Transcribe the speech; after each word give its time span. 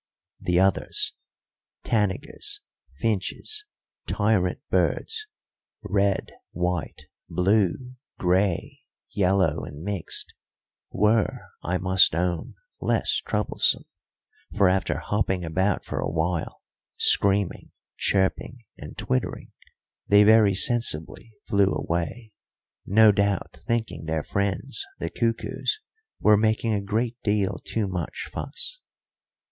The 0.39 0.59
others 0.59 1.13
tanagers, 1.83 2.61
finches, 2.97 3.65
tyrant 4.07 4.59
birds; 4.71 5.27
red, 5.83 6.31
white, 6.53 7.03
blue, 7.29 7.97
grey, 8.17 8.79
yellow, 9.11 9.63
and 9.63 9.83
mixed 9.83 10.33
were, 10.89 11.49
I 11.61 11.77
must 11.77 12.15
own, 12.15 12.55
less 12.79 13.17
troublesome, 13.17 13.83
for, 14.57 14.67
after 14.69 14.97
hopping 14.97 15.45
about 15.45 15.85
for 15.85 15.99
a 15.99 16.09
while, 16.09 16.63
screaming, 16.97 17.71
chirping, 17.95 18.65
and 18.79 18.97
twittering, 18.97 19.51
they 20.07 20.23
very 20.23 20.55
sensibly 20.55 21.31
flew 21.47 21.75
away, 21.75 22.31
no 22.87 23.11
doubt 23.11 23.59
thinking 23.67 24.05
their 24.05 24.23
friends 24.23 24.83
the 24.97 25.11
cuckoos 25.11 25.79
were 26.19 26.37
making 26.37 26.73
a 26.73 26.81
great 26.81 27.21
deal 27.21 27.59
too 27.63 27.87
much 27.87 28.27
fuss. 28.33 28.81